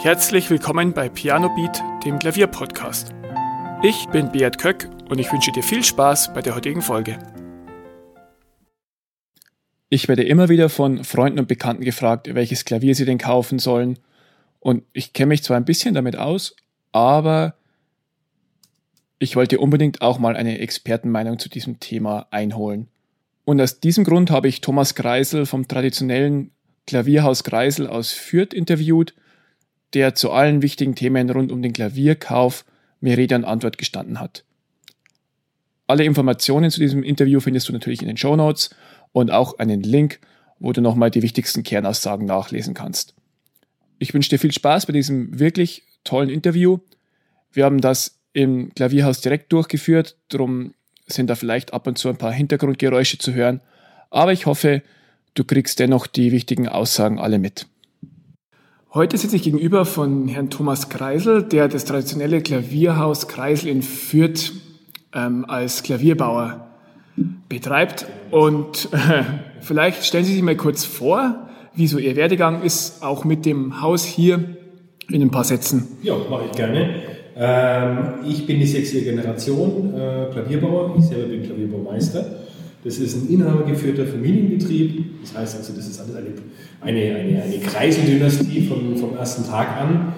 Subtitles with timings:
[0.00, 3.12] Herzlich willkommen bei Piano Beat, dem Klavierpodcast.
[3.82, 7.18] Ich bin Beat Köck und ich wünsche dir viel Spaß bei der heutigen Folge.
[9.88, 13.98] Ich werde immer wieder von Freunden und Bekannten gefragt, welches Klavier sie denn kaufen sollen.
[14.60, 16.54] Und ich kenne mich zwar ein bisschen damit aus,
[16.92, 17.54] aber
[19.18, 22.86] ich wollte unbedingt auch mal eine Expertenmeinung zu diesem Thema einholen.
[23.44, 26.52] Und aus diesem Grund habe ich Thomas Kreisel vom traditionellen
[26.86, 29.16] Klavierhaus Kreisel aus Fürth interviewt
[29.94, 32.64] der zu allen wichtigen Themen rund um den Klavierkauf
[33.00, 34.44] mir Rede und Antwort gestanden hat.
[35.86, 38.70] Alle Informationen zu diesem Interview findest du natürlich in den Show Notes
[39.12, 40.20] und auch einen Link,
[40.58, 43.14] wo du nochmal die wichtigsten Kernaussagen nachlesen kannst.
[43.98, 46.78] Ich wünsche dir viel Spaß bei diesem wirklich tollen Interview.
[47.52, 50.74] Wir haben das im Klavierhaus direkt durchgeführt, darum
[51.06, 53.62] sind da vielleicht ab und zu ein paar Hintergrundgeräusche zu hören,
[54.10, 54.82] aber ich hoffe,
[55.34, 57.66] du kriegst dennoch die wichtigen Aussagen alle mit.
[58.98, 64.54] Heute sitze ich gegenüber von Herrn Thomas Kreisel, der das traditionelle Klavierhaus Kreisel in Fürth
[65.14, 66.66] ähm, als Klavierbauer
[67.48, 68.06] betreibt.
[68.32, 69.22] Und äh,
[69.60, 73.80] vielleicht stellen Sie sich mal kurz vor, wie so Ihr Werdegang ist, auch mit dem
[73.82, 74.56] Haus hier
[75.08, 75.86] in ein paar Sätzen.
[76.02, 76.96] Ja, mache ich gerne.
[77.36, 80.96] Ähm, ich bin die sechste Generation äh, Klavierbauer.
[80.98, 82.47] Ich selber bin Klavierbaumeister.
[82.88, 85.20] Das ist ein inhabergeführter Familienbetrieb.
[85.20, 86.28] Das heißt also, das ist alles eine,
[86.80, 90.14] eine, eine, eine Kreiseldynastie von, vom ersten Tag an.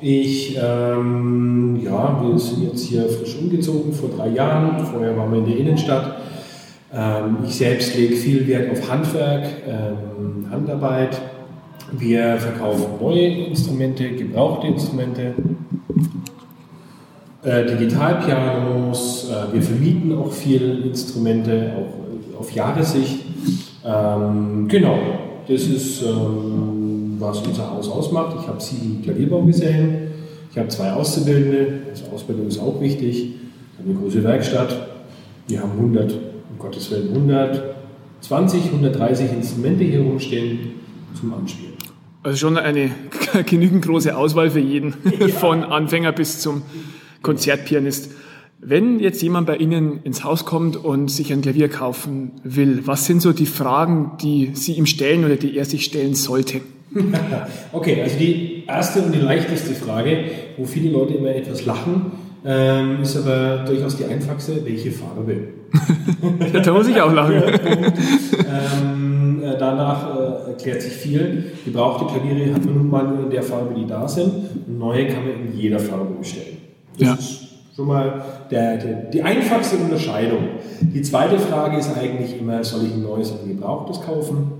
[0.00, 4.86] Ich, ähm, ja, wir sind jetzt hier frisch umgezogen vor drei Jahren.
[4.86, 6.20] Vorher waren wir in der Innenstadt.
[6.94, 11.20] Ähm, ich selbst lege viel Wert auf Handwerk, ähm, Handarbeit.
[11.98, 15.34] Wir verkaufen neue Instrumente, gebrauchte Instrumente,
[17.46, 23.20] äh, Digitalpianos, äh, wir vermieten auch viele Instrumente, auch auf Jahressicht.
[23.84, 24.98] Ähm, genau,
[25.46, 28.36] das ist, ähm, was unser Haus ausmacht.
[28.40, 30.10] Ich habe sieben Klavierbaugesellen,
[30.50, 34.88] ich habe zwei Auszubildende, also Ausbildung ist auch wichtig, ich habe eine große Werkstatt,
[35.46, 40.58] wir haben 100, um Gottes Willen 120, 130 Instrumente hier rumstehen
[41.14, 41.74] zum Anspielen.
[42.24, 42.90] Also schon eine
[43.46, 45.28] genügend große Auswahl für jeden, ja.
[45.28, 46.62] von Anfänger bis zum
[47.26, 48.10] Konzertpianist.
[48.60, 53.04] Wenn jetzt jemand bei Ihnen ins Haus kommt und sich ein Klavier kaufen will, was
[53.04, 56.60] sind so die Fragen, die Sie ihm stellen oder die er sich stellen sollte?
[57.72, 60.24] Okay, also die erste und die leichteste Frage,
[60.56, 62.12] wo viele Leute immer etwas lachen,
[62.44, 65.48] ähm, ist aber durchaus die einfachste, welche Farbe?
[66.54, 67.34] ja, da muss ich auch lachen.
[67.34, 71.52] ähm, äh, danach äh, erklärt sich viel.
[71.64, 74.32] Gebrauchte Klaviere hat man nun mal nur in der Farbe, die da sind.
[74.66, 76.65] Und neue kann man in jeder Farbe bestellen.
[76.98, 77.14] Das ja.
[77.14, 80.48] ist schon mal der, der, die einfachste Unterscheidung.
[80.80, 84.52] Die zweite Frage ist eigentlich immer, soll ich ein neues oder ein gebrauchtes kaufen?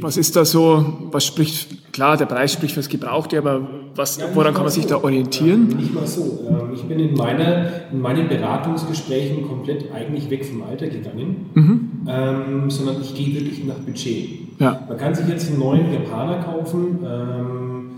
[0.00, 4.26] Was ist da so, was spricht, klar, der Preis spricht fürs Gebrauchte, aber was, ja,
[4.32, 5.70] woran kann man sich da orientieren?
[5.70, 6.46] Ja, nicht mal so.
[6.48, 11.90] Ähm, ich bin in, meiner, in meinen Beratungsgesprächen komplett eigentlich weg vom Alter gegangen, mhm.
[12.08, 14.28] ähm, sondern ich gehe wirklich nach Budget.
[14.60, 14.84] Ja.
[14.88, 17.90] Man kann sich jetzt einen neuen Japaner kaufen, ähm,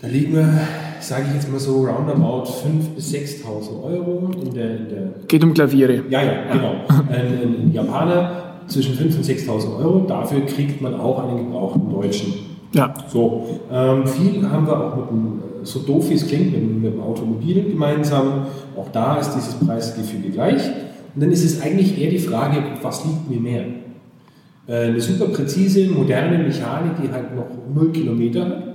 [0.00, 0.60] da liegen wir
[1.06, 5.08] sage ich jetzt mal so, roundabout 5.000 bis 6.000 Euro in der, in der.
[5.28, 6.02] Geht um Klaviere.
[6.08, 6.74] Ja, ja, genau.
[7.10, 10.00] ein, ein, Japaner zwischen 5.000 und 6.000 Euro.
[10.06, 12.34] Dafür kriegt man auch einen gebrauchten Deutschen.
[12.72, 12.94] Ja.
[13.08, 13.60] So.
[13.70, 17.00] Ähm, viel haben wir auch mit dem, so doof wie es klingt, mit, mit dem
[17.00, 18.46] Automobil gemeinsam.
[18.76, 20.62] Auch da ist dieses Preisgefüge gleich.
[21.14, 23.64] Und dann ist es eigentlich eher die Frage, was liegt mir mehr?
[24.66, 28.73] Äh, eine super präzise, moderne Mechanik, die halt noch 0 Kilometer hat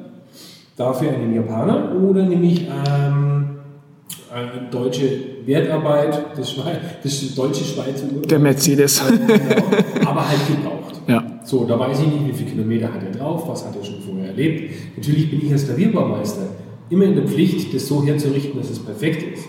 [0.79, 3.49] dafür einen Japaner oder nehme ich ähm,
[4.33, 5.09] eine deutsche
[5.45, 6.71] Wertarbeit, das, Schwe
[7.03, 9.03] das deutsche Schweizer Der Mercedes.
[9.05, 11.01] genau, aber halt gebraucht.
[11.07, 11.23] Ja.
[11.43, 13.99] So, da weiß ich nicht, wie viele Kilometer hat er drauf, was hat er schon
[14.01, 14.71] vorher erlebt.
[14.95, 16.43] Natürlich bin ich als Klavierbaumeister
[16.89, 19.45] immer in der Pflicht, das so herzurichten, dass es perfekt ist.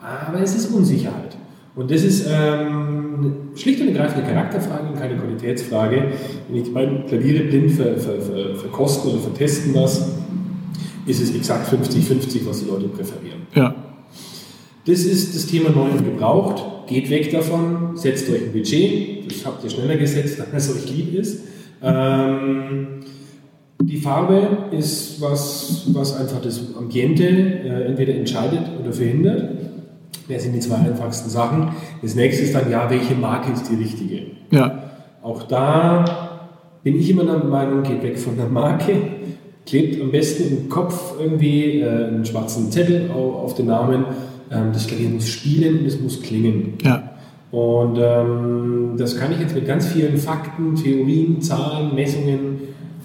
[0.00, 1.36] Aber es ist Unsicherheit.
[1.76, 6.04] Und das ist ähm, schlicht und ergreifend eine Charakterfrage und keine Qualitätsfrage.
[6.48, 10.19] Wenn ich meine Klaviere blind ver, ver, ver, verkosten oder vertesten lasse,
[11.06, 13.42] ist es exakt 50-50, was die Leute präferieren.
[13.54, 13.74] Ja.
[14.86, 16.88] Das ist das Thema neu und gebraucht.
[16.88, 19.30] Geht weg davon, setzt euch ein Budget.
[19.30, 21.40] Das habt ihr schneller gesetzt, als es euch lieb ist.
[21.82, 23.00] Ähm,
[23.82, 29.56] die Farbe ist was, was einfach das Ambiente äh, entweder entscheidet oder verhindert.
[30.28, 31.70] Das sind die zwei einfachsten Sachen.
[32.02, 34.22] Das nächste ist dann, ja, welche Marke ist die richtige?
[34.50, 34.90] Ja.
[35.22, 36.04] Auch da
[36.82, 38.96] bin ich immer der Meinung, geht weg von der Marke,
[39.70, 44.04] klebt am besten im Kopf irgendwie äh, einen schwarzen Zettel auf, den Namen.
[44.50, 46.74] Ähm, das Klavier muss spielen und es muss klingen.
[46.82, 47.10] Ja.
[47.52, 52.58] Und ähm, das kann ich jetzt mit ganz vielen Fakten, Theorien, Zahlen, Messungen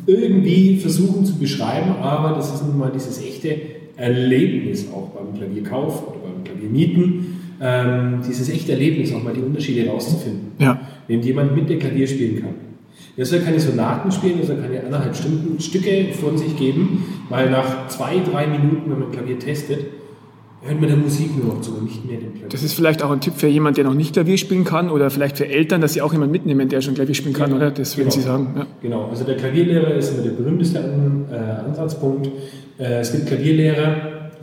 [0.08, 3.56] irgendwie versuchen zu beschreiben, aber das ist nun mal dieses echte
[3.96, 9.90] Erlebnis auch beim Klavierkauf oder beim Klaviermieten, ähm, dieses echte Erlebnis, auch mal die Unterschiede
[9.90, 10.52] rauszufinden.
[10.60, 10.80] Ja.
[11.08, 12.54] Wenn jemand mit der Klavier spielen kann.
[13.18, 17.50] Er soll keine Sonaten spielen, er soll keine anderthalb Stunden Stücke von sich geben, weil
[17.50, 19.86] nach zwei, drei Minuten, wenn man Klavier testet,
[20.66, 22.50] hört man der Musik nur noch zu und nicht mehr den Klavier.
[22.50, 25.10] Das ist vielleicht auch ein Tipp für jemanden, der noch nicht Klavier spielen kann oder
[25.10, 27.58] vielleicht für Eltern, dass sie auch jemanden mitnehmen, der schon Klavier spielen kann, genau.
[27.58, 27.72] oder?
[27.72, 28.22] Das würden genau.
[28.22, 28.54] Sie sagen.
[28.58, 28.68] Ja.
[28.82, 32.28] Genau, also der Klavierlehrer ist immer der berühmteste äh, Ansatzpunkt.
[32.78, 33.96] Äh, es gibt Klavierlehrer,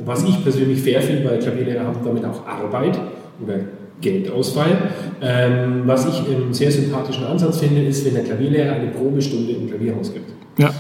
[0.05, 2.99] was ich persönlich fair finde, weil Klavierlehrer haben damit auch Arbeit
[3.43, 3.55] oder
[4.03, 4.91] Geldausfall.
[5.23, 9.69] Ähm, was ich einen sehr sympathischen Ansatz finde, ist, wenn der Klavierlehrer eine Probestunde im
[9.69, 10.31] Klavierhaus gibt.
[10.59, 10.71] Ja.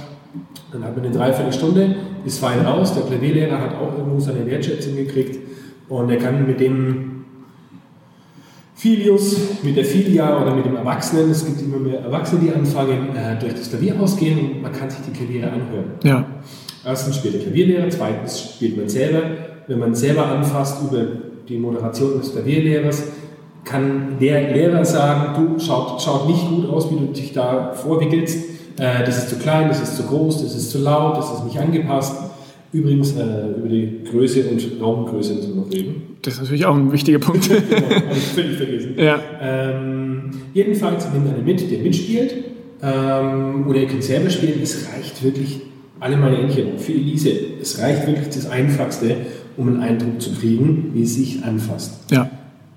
[0.72, 2.94] Dann hat man eine Dreiviertelstunde, ist fein raus.
[2.94, 5.38] Der Klavierlehrer hat auch irgendwo seine Wertschätzung gekriegt
[5.88, 7.12] und er kann mit dem
[8.74, 13.14] Filius, mit der Filia oder mit dem Erwachsenen, es gibt immer mehr Erwachsene, die anfangen,
[13.14, 15.92] äh, durch das Klavierhaus gehen und man kann sich die Klaviere anhören.
[16.02, 16.26] Ja.
[16.84, 19.20] Erstens spielt der Klavierlehrer, zweitens spielt man selber.
[19.68, 21.06] Wenn man selber anfasst über
[21.52, 23.04] die Moderation des Klavierlehrers,
[23.64, 28.38] kann der Lehrer sagen, du, schaut, schaut nicht gut aus, wie du dich da vorwickelst,
[28.78, 31.44] äh, das ist zu klein, das ist zu groß, das ist zu laut, das ist
[31.44, 32.16] nicht angepasst.
[32.72, 36.16] Übrigens, äh, über die Größe und Raumgröße müssen wir noch reden.
[36.22, 37.48] Das ist natürlich auch ein wichtiger Punkt.
[37.48, 38.94] genau, habe ich völlig vergessen.
[38.96, 39.20] Ja.
[39.40, 42.34] Ähm, jedenfalls nimmt einer mit, der mitspielt.
[42.82, 44.60] Ähm, oder ihr könnt selber spielen.
[44.62, 45.60] Es reicht wirklich,
[46.00, 49.16] alle meine Entchen, für Elise, es reicht wirklich das Einfachste,
[49.56, 52.10] um einen Eindruck zu kriegen, wie es sich anfasst.
[52.10, 52.30] Ja.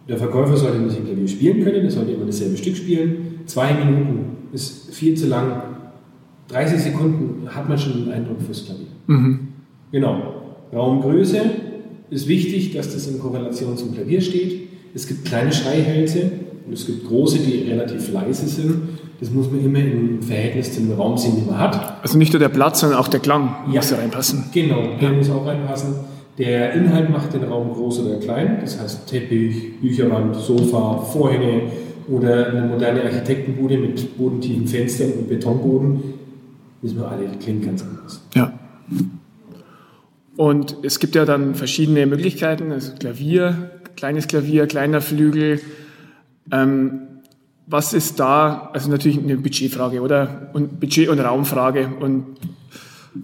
[0.07, 3.39] Der Verkäufer sollte nicht im Klavier spielen können, er sollte immer dasselbe Stück spielen.
[3.45, 5.62] Zwei Minuten ist viel zu lang.
[6.50, 8.88] 30 Sekunden hat man schon einen Eindruck fürs Klavier.
[9.07, 9.48] Mhm.
[9.92, 10.44] Genau.
[10.72, 11.42] Raumgröße
[12.12, 14.69] ist wichtig, dass das in Korrelation zum Klavier steht.
[14.94, 16.31] Es gibt kleine Schreihälse
[16.68, 18.75] und es gibt große, die relativ leise sind.
[19.19, 22.04] Das muss man immer im Verhältnis zum Raum sehen, den man hat.
[22.04, 23.75] Also nicht nur der Platz, sondern auch der Klang ja.
[23.75, 24.45] muss reinpassen.
[24.54, 25.18] Genau, der ja.
[25.18, 25.95] muss auch reinpassen.
[26.38, 31.72] Der Inhalt macht den Raum groß oder klein, das heißt Teppich, Bücherwand, Sofa, Vorhänge
[32.10, 36.04] oder eine moderne Architektenbude mit bodentiefen Fenstern und Betonboden.
[36.82, 38.22] Wissen wir alle, klingt ganz anders.
[38.36, 38.54] Ja.
[40.36, 45.62] Und es gibt ja dann verschiedene Möglichkeiten, also Klavier, kleines Klavier, kleiner Flügel.
[46.52, 47.02] Ähm,
[47.68, 50.50] was ist da, also natürlich eine Budgetfrage, oder?
[50.54, 51.90] Und Budget- und Raumfrage.
[52.00, 52.26] Und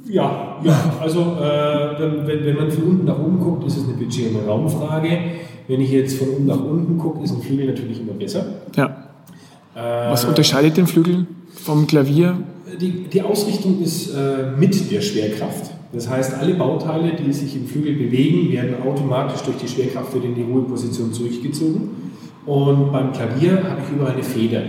[0.07, 3.93] ja, ja, also äh, wenn, wenn man von unten nach oben guckt, ist es eine
[3.93, 5.17] Budget- und eine Raumfrage.
[5.67, 8.45] Wenn ich jetzt von unten nach unten gucke, ist ein Flügel natürlich immer besser.
[8.75, 8.85] Ja.
[9.75, 12.37] Äh, Was unterscheidet den Flügel vom Klavier?
[12.79, 15.71] Die, die Ausrichtung ist äh, mit der Schwerkraft.
[15.93, 20.25] Das heißt, alle Bauteile, die sich im Flügel bewegen, werden automatisch durch die Schwerkraft wieder
[20.25, 21.89] in die Ruheposition zurückgezogen.
[22.45, 24.61] Und beim Klavier habe ich überall eine Feder.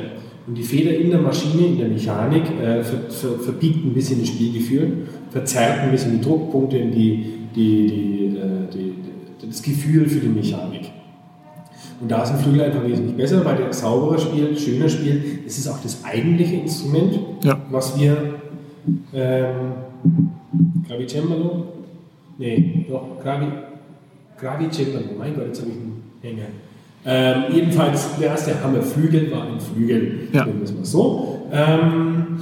[0.52, 4.20] Und die Feder in der Maschine, in der Mechanik, äh, ver, ver, verbiegt ein bisschen
[4.20, 7.25] das Spielgefühl, verzerrt ein bisschen die Druckpunkte, die,
[7.56, 10.90] die, die, äh, die, das Gefühl für die Mechanik.
[12.02, 15.46] Und da ist ein Flügel einfach wesentlich besser, weil der sauberer spielt, schöner spielt.
[15.46, 17.58] Es ist auch das eigentliche Instrument, ja.
[17.70, 18.34] was wir
[19.14, 19.54] ähm,
[20.87, 21.64] Gravicembalo?
[22.37, 23.46] Nee, doch, Gravi,
[24.38, 25.14] Gravicembalo.
[25.19, 26.49] Mein Gott, jetzt habe ich einen Hänger.
[27.04, 30.44] Ähm, jedenfalls, der erste Hammer Flügel war ein Flügel, ja.
[30.44, 31.49] nennen wir es mal so.
[31.52, 32.38] Ähm,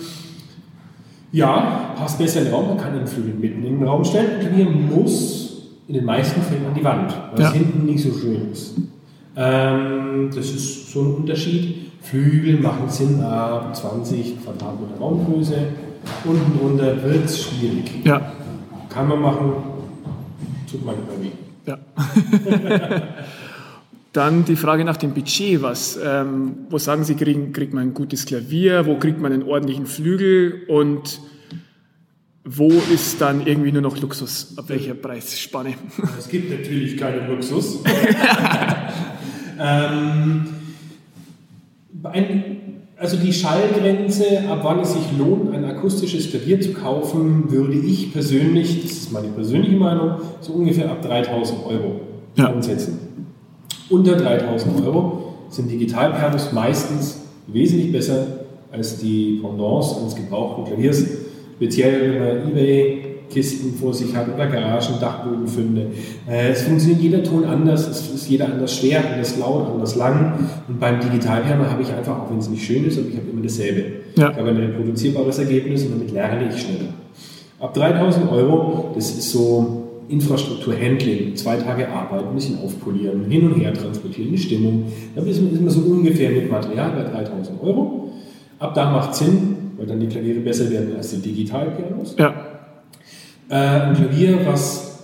[1.32, 4.32] ja, passt besser in den Raum, man kann den Flügel mitten in den Raum stellen.
[4.34, 5.40] Ein Klavier muss
[5.88, 7.48] in den meisten Fällen an die Wand, weil ja.
[7.48, 8.74] es hinten nicht so schön ist.
[9.36, 11.90] Ähm, das ist so ein Unterschied.
[12.02, 15.56] Flügel machen Sinn ab 20 Quadratmeter Raumgröße.
[16.24, 18.04] Unten drunter wird es schwierig.
[18.04, 18.32] Ja.
[18.88, 19.52] Kann man machen,
[20.70, 21.30] tut manchmal weh.
[21.66, 21.78] Ja.
[24.12, 25.62] Dann die Frage nach dem Budget.
[25.62, 28.86] Was, ähm, wo sagen Sie, kriegen, kriegt man ein gutes Klavier?
[28.86, 30.62] Wo kriegt man einen ordentlichen Flügel?
[30.66, 31.20] Und
[32.44, 34.54] wo ist dann irgendwie nur noch Luxus?
[34.56, 35.74] Ab welcher Preisspanne?
[36.18, 37.84] Es gibt natürlich keinen Luxus.
[39.60, 40.46] ähm,
[42.02, 42.56] ein,
[42.96, 48.12] also die Schallgrenze, ab wann es sich lohnt, ein akustisches Klavier zu kaufen, würde ich
[48.12, 52.00] persönlich, das ist meine persönliche Meinung, so ungefähr ab 3000 Euro
[52.36, 52.48] ja.
[53.90, 58.24] Unter 3000 Euro sind Digitalpianos meistens wesentlich besser
[58.70, 61.04] als die Pendants eines gebrauchten Klaviers.
[61.56, 65.86] Speziell wenn man Ebay-Kisten vor sich hat oder Garagen, Dachbodenfunde.
[66.28, 70.34] Äh, es funktioniert jeder Ton anders, es ist jeder anders schwer, anders laut, anders lang.
[70.68, 73.28] Und beim Digitalpiano habe ich einfach, auch wenn es nicht schön ist, aber ich habe
[73.28, 73.84] immer dasselbe.
[74.16, 74.30] Ja.
[74.30, 76.94] Ich habe ein reproduzierbares Ergebnis und damit lerne ich schneller.
[77.58, 83.60] Ab 3000 Euro, das ist so Infrastruktur-Handling, zwei Tage Arbeit, ein bisschen aufpolieren, hin und
[83.60, 84.84] her transportieren, die Stimmung.
[85.14, 88.10] Da ist man so ungefähr mit Material bei 3000 Euro.
[88.58, 92.16] Ab da macht es Sinn, weil dann die Klaviere besser werden als die Digitalpianos.
[92.18, 92.34] Ja.
[93.48, 94.98] Äh, ein Klavier, was,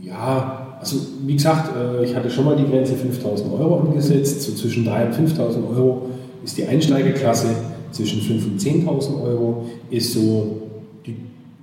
[0.00, 4.52] ja, also wie gesagt, äh, ich hatte schon mal die Grenze 5000 Euro angesetzt, so
[4.52, 6.08] zwischen 3.000 und 5000 Euro
[6.44, 7.48] ist die Einsteigerklasse,
[7.90, 10.62] zwischen 5.000 und 10.000 Euro ist so
[11.06, 11.16] die,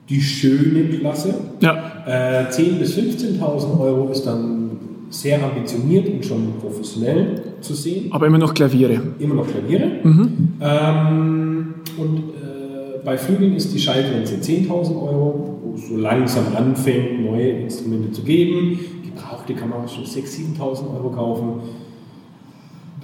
[0.10, 1.36] die schöne Klasse.
[1.62, 1.95] Ja.
[2.06, 4.72] Äh, 10.000 bis 15.000 Euro ist dann
[5.10, 8.12] sehr ambitioniert und schon professionell zu sehen.
[8.12, 9.02] Aber immer noch Klaviere.
[9.20, 9.88] Immer noch Klaviere.
[10.04, 10.54] Mhm.
[10.62, 17.24] Ähm, und äh, bei Flügeln ist die Schallgrenze 10.000 Euro, wo es so langsam anfängt,
[17.24, 18.80] neue Instrumente zu geben.
[19.04, 21.62] Gebrauchte kann man schon 6.000, 7.000 Euro kaufen.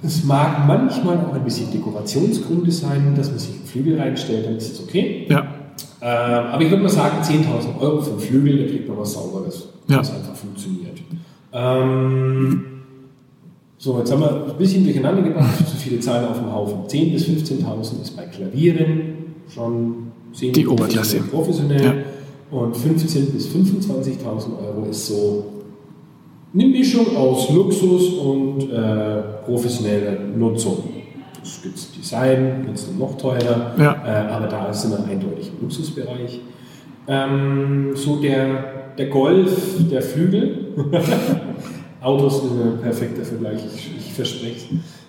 [0.02, 4.56] Das mag manchmal auch ein bisschen Dekorationsgründe sein, dass man sich einen Flügel reinstellt, dann
[4.56, 5.26] ist es okay.
[5.28, 5.61] Ja.
[6.04, 9.12] Ähm, aber ich würde mal sagen, 10.000 Euro für einen Flügel, da kriegt man was
[9.12, 9.98] Sauberes, Ja.
[9.98, 10.98] das einfach funktioniert.
[11.52, 12.64] Ähm,
[13.78, 16.86] so, jetzt haben wir ein bisschen durcheinander gebracht, zu viele Zahlen auf dem Haufen.
[16.88, 19.00] 10.000 bis 15.000 ist bei Klavieren
[19.52, 21.18] schon semi- Die Oberklasse.
[21.20, 21.82] professionell.
[21.84, 21.94] Ja.
[22.56, 25.44] Und 15.000 bis 25.000 Euro ist so
[26.54, 30.78] eine Mischung aus Luxus und äh, professioneller Nutzung.
[31.42, 34.02] Es gibt Design, wird es noch teurer, Ja.
[34.06, 36.40] äh, aber da sind wir eindeutig im Luxusbereich.
[37.08, 40.66] Ähm, so der, der Golf, der Flügel.
[42.00, 44.62] Autos sind ein perfekter Vergleich, ich, ich verspreche es.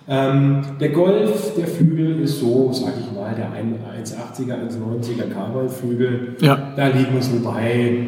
[0.07, 6.35] Ähm, der Golf, der Flügel ist so, sage ich mal, der 1,80er, 1,90er Carbon-Flügel.
[6.41, 6.73] Ja.
[6.75, 8.05] Da liegen wir so bei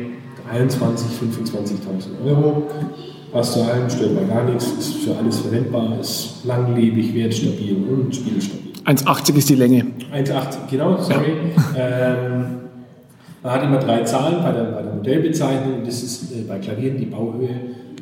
[0.53, 2.63] 23.000, 25.000 Euro.
[3.36, 8.15] Passt zu allem, stört mal gar nichts, ist für alles verwendbar, ist langlebig, wertstabil und
[8.15, 8.72] spielstabil.
[8.86, 9.86] 1,80 ist die Länge.
[10.13, 11.34] 1,80, genau, sorry.
[11.77, 12.46] Ähm,
[13.44, 15.84] man hat immer drei Zahlen bei der, bei der Modellbezeichnung.
[15.84, 17.50] Das ist äh, bei Klavieren die Bauhöhe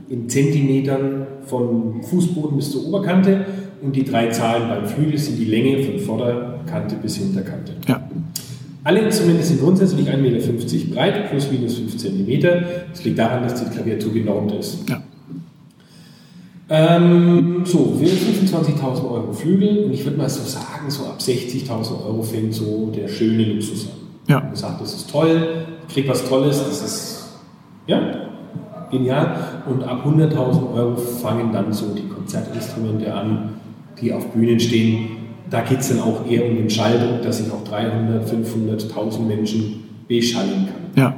[0.08, 3.44] in Zentimetern von Fußboden bis zur Oberkante.
[3.82, 7.72] Und die drei Zahlen beim Flügel sind die Länge von Vorderkante bis Hinterkante.
[7.88, 8.08] Ja.
[8.84, 12.42] Alle Instrumente sind grundsätzlich 1,50 Meter breit, plus minus 5 cm.
[12.92, 14.88] Das liegt daran, dass die Klaviatur genormt ist.
[14.88, 15.02] Ja.
[16.76, 22.04] Ähm, so, wir 25.000 Euro Flügel und ich würde mal so sagen, so ab 60.000
[22.04, 23.98] Euro fängt so der schöne Luxus an.
[24.28, 24.40] Ja.
[24.40, 27.30] Man sagt, das ist toll, ich krieg was Tolles, das ist
[27.86, 28.00] ja
[28.90, 29.36] genial.
[29.70, 33.50] Und ab 100.000 Euro fangen dann so die Konzertinstrumente an,
[34.02, 35.10] die auf Bühnen stehen.
[35.52, 39.28] Da geht es dann auch eher um den Schalldruck, dass ich auch 300, 500, 1000
[39.28, 41.04] Menschen beschallen kann.
[41.04, 41.14] Ja.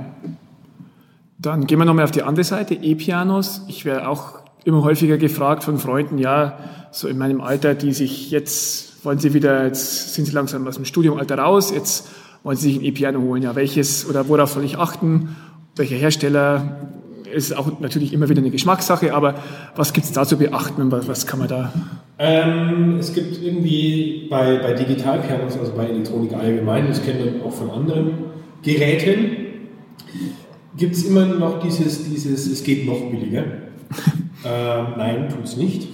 [1.40, 3.62] Dann gehen wir nochmal auf die andere Seite, E-Pianos.
[3.70, 6.58] Ich werde auch immer häufiger gefragt von Freunden, ja,
[6.92, 10.76] so in meinem Alter, die sich jetzt, wollen sie wieder, jetzt sind sie langsam aus
[10.76, 12.10] dem Studiumalter raus, jetzt
[12.44, 13.44] wollen sie sich ein E-Piano holen.
[13.44, 15.36] Ja, welches oder worauf soll ich achten?
[15.76, 16.90] Welcher Hersteller?
[17.34, 19.36] Ist auch natürlich immer wieder eine Geschmackssache, aber
[19.76, 20.90] was gibt es da zu beachten?
[20.92, 21.74] Was, was kann man da?
[22.18, 27.52] Ähm, es gibt irgendwie bei, bei Digitalpianos, also bei Elektronik allgemein, das kennt man auch
[27.52, 28.14] von anderen
[28.64, 29.36] Geräten,
[30.78, 33.44] gibt es immer noch dieses, dieses, es geht noch billiger.
[34.46, 35.88] Ähm, nein, tut es nicht.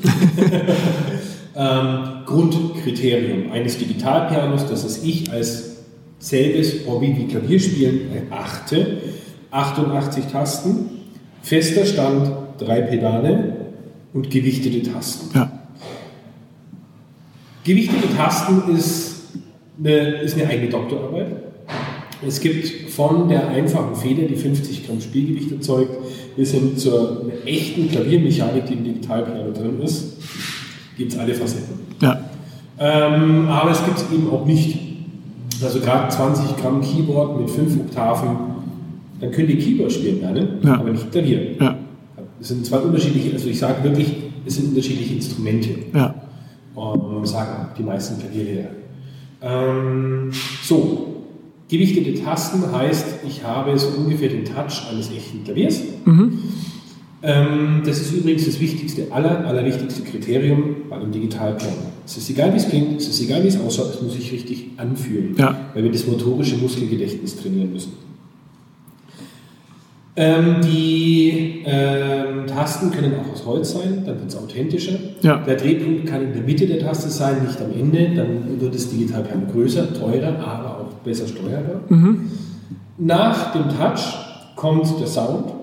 [1.55, 5.77] ähm, Grundkriterium eines Digitalpianos, das es ich als
[6.20, 8.98] selbes Hobby wie Klavierspielen erachte,
[9.51, 10.89] 88 Tasten,
[11.41, 13.55] fester Stand, drei Pedale
[14.13, 15.29] und gewichtete Tasten.
[15.34, 15.51] Ja.
[17.63, 19.22] Gewichtete Tasten ist
[19.79, 21.27] eine, ist eine eigene Doktorarbeit.
[22.25, 25.98] Es gibt von der einfachen Feder, die 50 Gramm Spielgewicht erzeugt,
[26.36, 30.18] bis hin zur echten Klaviermechanik, die im Digitalpiano drin ist,
[30.98, 31.80] gibt es alle Facetten.
[32.02, 32.20] Ja.
[32.80, 34.78] Ähm, aber es gibt es eben auch nicht.
[35.64, 38.30] Also gerade 20 Gramm Keyboard mit 5 Oktaven,
[39.20, 40.80] dann könnt ihr Keyboard spielen lernen, Ja.
[40.80, 41.56] aber nicht Klavier.
[41.60, 41.76] Ja.
[42.40, 44.12] Es sind zwei unterschiedliche, also ich sage wirklich,
[44.46, 46.16] es sind unterschiedliche Instrumente Ja.
[46.76, 48.70] ähm, sagen die meisten Klavierlehrer.
[49.44, 50.32] Ähm,
[50.64, 51.11] so,
[51.72, 55.82] gewichtete Tasten heißt, ich habe so ungefähr den Touch eines echten Klaviers.
[57.24, 61.74] Ähm, das ist übrigens das wichtigste, aller, allerwichtigste Kriterium bei einem Digitalpiano.
[62.06, 64.32] Es ist egal, wie es klingt, es ist egal, wie es ausschaut, es muss sich
[64.32, 65.56] richtig anfühlen, Ja.
[65.74, 67.94] weil wir das motorische Muskelgedächtnis trainieren müssen.
[70.18, 75.00] Ähm, die ähm, Tasten können auch aus Holz sein, dann wird es authentischer.
[75.22, 75.38] Ja.
[75.38, 78.90] Der Drehpunkt kann in der Mitte der Taste sein, nicht am Ende, dann wird das
[78.90, 81.81] Digitalpiano größer, teurer, aber auch besser steuerbar.
[82.98, 84.17] Nach dem Touch
[84.55, 85.53] kommt der Sound.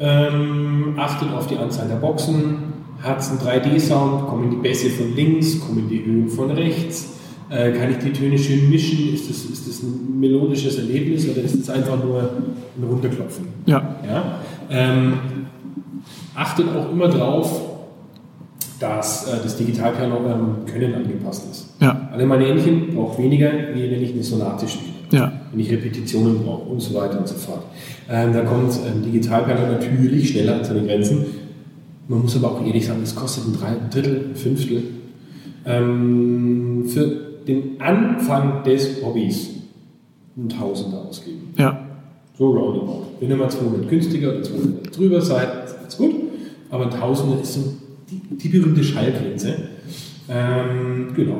[0.00, 2.56] Ähm, achtet auf die Anzahl der Boxen.
[3.02, 4.26] Hat es einen 3D-Sound?
[4.26, 5.60] Kommen die Bässe von links?
[5.60, 7.14] Kommen die Höhen von rechts?
[7.50, 9.12] Äh, kann ich die Töne schön mischen?
[9.12, 13.46] Ist das, ist das ein melodisches Erlebnis oder ist es einfach nur ein Runterklopfen?
[13.66, 13.96] Ja.
[14.08, 14.38] Ja?
[14.70, 15.18] Ähm,
[16.34, 17.60] achtet auch immer drauf,
[18.80, 21.66] dass äh, das Digitalpiano ähm, Können angepasst ist.
[21.80, 22.08] Ja.
[22.12, 24.94] Alle meine Ähnchen braucht weniger, wie wenn ich eine Sonate spiele.
[25.10, 25.32] Ja.
[25.50, 27.62] Wenn ich Repetitionen brauche und so weiter und so fort.
[28.10, 31.26] Ähm, da kommt ähm, Digitalpiano natürlich schneller an seine Grenzen.
[32.08, 34.82] Man muss aber auch ehrlich sagen, das kostet ein, ein Drittel, ein Fünftel.
[35.66, 37.06] Ähm, für
[37.46, 39.50] den Anfang des Hobbys
[40.36, 41.54] ein Tausender ausgeben.
[41.56, 41.80] Ja.
[42.36, 43.06] So roundabout.
[43.20, 46.14] Wenn ihr mal 200 günstiger oder 200 drüber seid, ist alles gut.
[46.70, 47.60] Aber ein Tausender ist so
[48.30, 49.54] die, berühmte Schallgrenze.
[50.28, 51.38] Ähm, genau.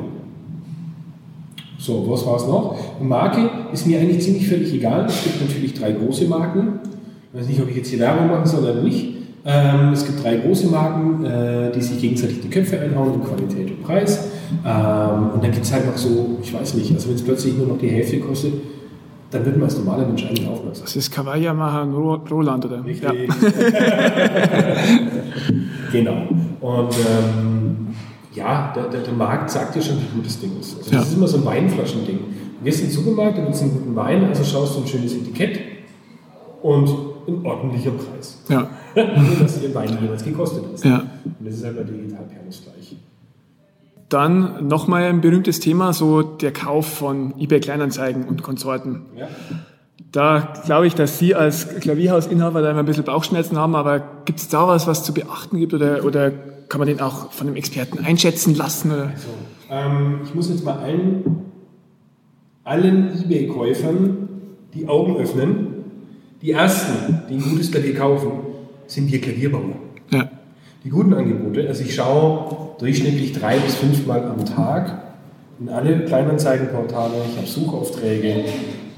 [1.77, 2.99] So, was war es noch?
[3.01, 5.05] Marke ist mir eigentlich ziemlich völlig egal.
[5.05, 6.79] Es gibt natürlich drei große Marken.
[7.31, 9.15] Ich weiß nicht, ob ich jetzt hier Werbung machen soll oder nicht.
[9.45, 13.69] Ähm, es gibt drei große Marken, äh, die sich gegenseitig die Köpfe einhauen in Qualität
[13.69, 14.29] und Preis.
[14.65, 17.55] Ähm, und dann gibt es halt noch so, ich weiß nicht, also wenn es plötzlich
[17.55, 18.53] nur noch die Hälfte kostet,
[19.29, 20.64] dann wird man als normaler Mensch eigentlich aufmerksam.
[20.81, 22.83] Das ist Kawaii, Yamaha und Roland, oder?
[22.83, 23.03] Richtig.
[23.03, 23.13] Ja.
[25.91, 26.27] genau.
[26.61, 27.87] Und ähm,
[28.33, 30.77] ja, der, der, der, Markt sagt dir schon, wie gut das Ding ist.
[30.77, 32.19] Also, das ist immer so ein Weinflaschending.
[32.59, 35.13] Du gehst in den Supermarkt, du willst einen guten Wein, also schaust du ein schönes
[35.13, 35.59] Etikett
[36.61, 36.89] und
[37.27, 38.43] ein ordentlicher Preis.
[38.49, 38.69] Ja.
[38.95, 40.83] Nur, dass den Wein jeweils gekostet hast.
[40.83, 41.05] Ja.
[41.23, 42.95] Und das ist halt bei Digitalpianos gleich.
[44.09, 49.01] Dann nochmal ein berühmtes Thema, so der Kauf von eBay Kleinanzeigen und Konsorten.
[49.17, 49.27] Ja.
[50.15, 54.39] Da glaube ich, dass Sie als Klavierhausinhaber da immer ein bisschen Bauchschmerzen haben, aber gibt
[54.39, 56.31] es da was, was zu beachten gibt oder, oder
[56.69, 58.93] kann man den auch von einem Experten einschätzen lassen?
[58.93, 59.09] Oder?
[59.09, 59.27] Also,
[59.69, 61.41] ähm, ich muss jetzt mal allen,
[62.63, 64.29] allen eBay-Käufern
[64.73, 65.83] die Augen öffnen.
[66.41, 68.31] Die ersten, die ein gutes Klavier kaufen,
[68.87, 69.75] sind hier Klavierbauer.
[70.11, 70.29] Ja.
[70.85, 75.04] Die guten Angebote, also ich schaue durchschnittlich drei bis fünfmal am Tag
[75.59, 78.45] in alle Kleinanzeigenportale, ich habe Suchaufträge.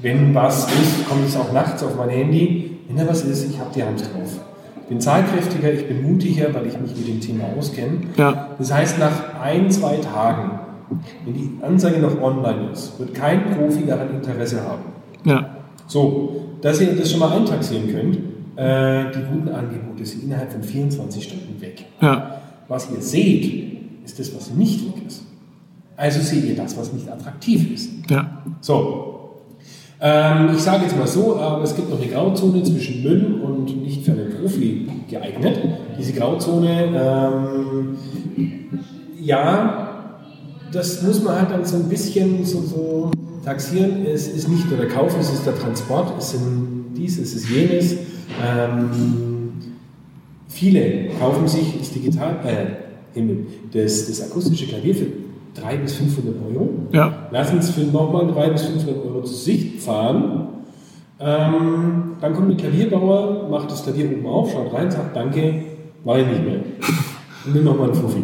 [0.00, 2.78] Wenn was ist, kommt es auch nachts auf mein Handy.
[2.86, 4.40] Wenn da was ist, ich habe die Hand drauf.
[4.82, 7.98] Ich bin zahlkräftiger, ich bin mutiger, weil ich mich mit dem Thema auskenne.
[8.16, 8.48] Ja.
[8.58, 10.60] Das heißt, nach ein, zwei Tagen,
[11.24, 14.84] wenn die Anzeige noch online ist, wird kein Profi daran Interesse haben.
[15.24, 15.56] Ja.
[15.86, 18.16] So, dass ihr das schon mal eintaxieren könnt,
[18.56, 21.84] äh, die guten Angebote sind innerhalb von 24 Stunden weg.
[22.00, 22.40] Ja.
[22.66, 25.27] Was ihr seht, ist das, was nicht weg ist.
[25.98, 27.90] Also seht ihr das, was nicht attraktiv ist.
[28.08, 28.40] Ja.
[28.60, 29.32] So.
[30.00, 33.82] Ähm, ich sage jetzt mal so, aber es gibt noch eine Grauzone zwischen Müll und
[33.82, 35.58] nicht für einen Profi geeignet.
[35.98, 37.96] Diese Grauzone, ähm,
[39.20, 40.20] ja,
[40.70, 43.10] das muss man halt dann so ein bisschen so, so
[43.44, 44.06] taxieren.
[44.06, 47.50] Es ist nicht nur der Kauf, es ist der Transport, es sind dies, es ist
[47.50, 47.96] jenes.
[48.40, 49.50] Ähm,
[50.46, 55.06] viele kaufen sich das Digital, äh, Himmel, das, das akustische Klavier für
[55.54, 56.70] 300 bis 500 Euro.
[56.92, 57.12] Ja.
[57.30, 60.48] Lassen es für nochmal 300 bis 500 Euro zu Sicht fahren.
[61.20, 65.62] Ähm, dann kommt der Klavierbauer, macht das Klavier oben auf, schaut rein, sagt Danke,
[66.04, 66.60] mache ich nicht mehr.
[67.44, 68.22] Und nimm nochmal einen Fuffi.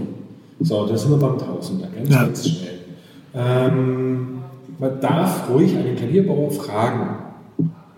[0.60, 2.22] So, da sind wir beim Tausender, ganz, ja.
[2.22, 2.78] ganz schnell.
[3.34, 4.38] Ähm,
[4.78, 7.24] man darf ruhig einen Klavierbauer fragen,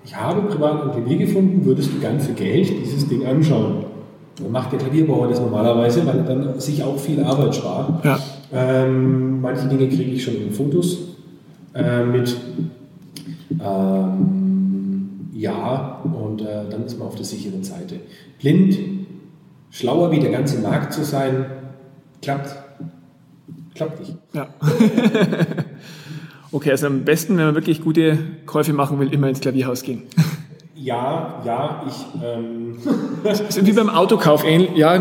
[0.06, 3.84] ich habe privat ein Klavier gefunden, würdest du gern für Geld dieses Ding anschauen?
[4.50, 8.04] Macht der Klavierbauer das normalerweise, weil er dann sich auch viel Arbeit spart.
[8.04, 8.18] Ja.
[8.52, 10.98] Ähm, manche Dinge kriege ich schon in Fotos
[11.74, 12.36] äh, mit
[13.58, 18.00] ähm, Ja und äh, dann ist man auf der sicheren Seite.
[18.38, 18.78] Blind,
[19.70, 21.46] schlauer wie der ganze Markt zu sein,
[22.20, 22.54] klappt.
[23.74, 24.14] Klappt nicht.
[24.32, 24.48] Ja.
[26.52, 30.04] Okay, also am besten, wenn man wirklich gute Käufe machen will, immer ins Klavierhaus gehen.
[30.76, 32.22] Ja, ja, ich.
[32.22, 32.76] Ähm,
[33.48, 34.76] Sind wie beim Autokauf ähnlich?
[34.76, 34.98] Ja,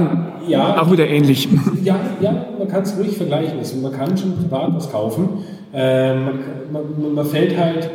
[0.48, 1.50] ja, auch wieder ähnlich.
[1.84, 3.60] Ja, ja man kann es ruhig vergleichen.
[3.60, 5.44] Also man kann schon privat was kaufen.
[5.74, 6.26] Ähm,
[6.72, 7.90] man, man, man, fällt halt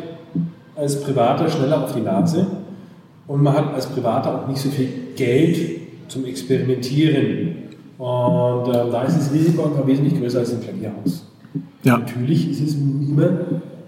[0.76, 2.46] als Privater schneller auf die Nase
[3.26, 7.56] und man hat als Privater auch nicht so viel Geld zum Experimentieren.
[7.96, 11.26] Und äh, da ist das Risiko einfach wesentlich größer als im Klavierhaus.
[11.82, 11.98] Ja.
[11.98, 13.30] Natürlich ist es immer,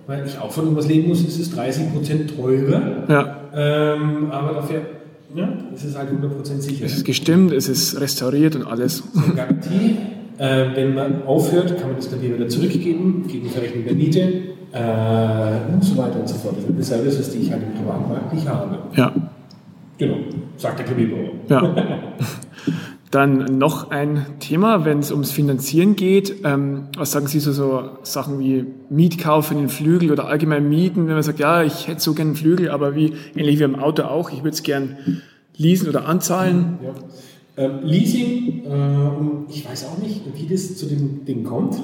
[0.07, 3.05] weil ich auch von irgendwas leben muss, ist es 30% teurer.
[3.09, 3.42] Ja.
[3.55, 4.83] Ähm, aber dafür
[5.35, 6.85] ja, ist es halt 100% sicher.
[6.85, 9.03] Es ist gestimmt, es ist restauriert und alles.
[9.15, 9.97] Eine Garantie.
[10.39, 14.21] Äh, wenn man aufhört, kann man das dann wieder zurückgeben, gegen Verrechnung der Miete
[14.73, 16.57] äh, und so weiter und so fort.
[16.57, 18.79] Das sind Services, die ich halt im Privatmarkt nicht habe.
[18.97, 19.13] Ja.
[19.99, 20.17] Genau,
[20.57, 21.31] sagt der Klavierbauer.
[21.49, 21.75] Ja.
[23.13, 26.35] Dann noch ein Thema, wenn es ums Finanzieren geht.
[26.45, 31.09] Ähm, was sagen Sie so, so Sachen wie Mietkauf in den Flügel oder allgemein Mieten,
[31.09, 33.79] wenn man sagt, ja, ich hätte so gerne einen Flügel, aber wie ähnlich wie im
[33.79, 34.97] Auto auch, ich würde es gern
[35.59, 36.79] leasen oder anzahlen.
[36.83, 37.65] Ja.
[37.65, 41.77] Ähm, Leasing, äh, ich weiß auch nicht, wie das zu dem Ding kommt.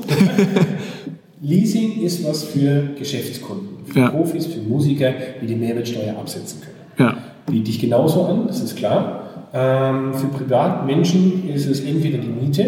[1.42, 4.08] Leasing ist was für Geschäftskunden, für ja.
[4.08, 5.12] Profis, für Musiker,
[5.42, 7.10] die die Mehrwertsteuer absetzen können.
[7.10, 7.18] Ja.
[7.46, 9.27] Biete ich genauso an, das ist klar.
[9.52, 12.66] Ähm, für Privatmenschen ist es entweder die Miete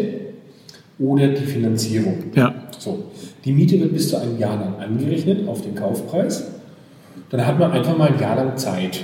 [0.99, 2.25] oder die Finanzierung.
[2.35, 2.55] Ja.
[2.79, 3.05] So.
[3.45, 6.51] Die Miete wird bis zu einem Jahr lang angerechnet auf den Kaufpreis.
[7.31, 9.01] Dann hat man einfach mal ein Jahr lang Zeit.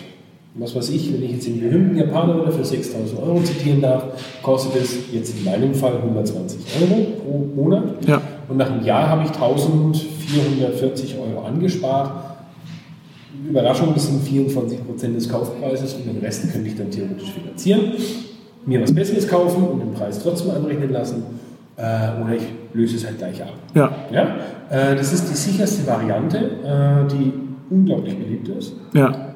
[0.59, 4.05] Was weiß ich, wenn ich jetzt den berühmten Japaner oder für 6000 Euro zitieren darf,
[4.43, 7.85] kostet es jetzt in meinem Fall 120 Euro pro Monat.
[8.07, 8.23] Ja.
[8.49, 12.26] Und nach einem Jahr habe ich 1440 Euro angespart.
[13.49, 17.93] Überraschung, das sind 24 Prozent des Kaufpreises und den Rest könnte ich dann theoretisch finanzieren,
[18.65, 21.23] mir was Besseres kaufen und den Preis trotzdem anrechnen lassen
[21.77, 21.81] äh,
[22.23, 22.43] oder ich
[22.75, 23.53] löse es halt gleich ab.
[23.75, 23.91] Ja.
[24.13, 24.37] Ja?
[24.71, 27.33] Äh, das ist die sicherste Variante, äh, die
[27.71, 28.75] unglaublich beliebt ist.
[28.95, 29.35] Ja.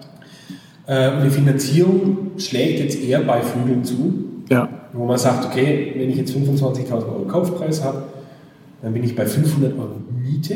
[0.87, 4.69] Äh, und die Finanzierung schlägt jetzt eher bei Flügeln zu, Ja.
[4.93, 8.03] wo man sagt, okay, wenn ich jetzt 25.000 Euro Kaufpreis habe,
[8.83, 10.55] dann bin ich bei 500 Euro Miete.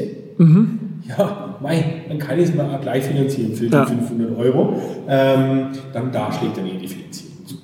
[1.07, 3.85] Ja, mei, dann kann ich es mal gleich finanzieren für die Ja.
[3.85, 4.81] 500 Euro.
[5.07, 7.55] Ähm, dann da schlägt dann eher die Finanzierung zu.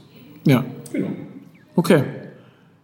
[0.46, 0.64] Ja.
[0.92, 1.08] Genau.
[1.76, 2.02] Okay.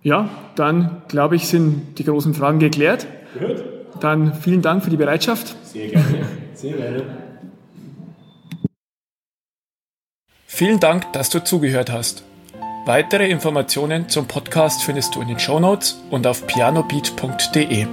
[0.03, 3.07] Ja, dann glaube ich, sind die großen Fragen geklärt.
[3.35, 3.65] Gehört?
[4.01, 5.57] Dann vielen Dank für die Bereitschaft.
[5.65, 6.05] Sehr gerne.
[6.55, 7.03] Sehr gerne.
[10.47, 12.23] Vielen Dank, dass du zugehört hast.
[12.87, 17.87] Weitere Informationen zum Podcast findest du in den Shownotes und auf pianobeat.de.